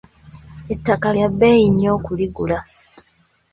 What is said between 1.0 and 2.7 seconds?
lya bbeeyi nnyo okuligula.